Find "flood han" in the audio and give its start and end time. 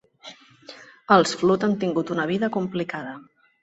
1.43-1.79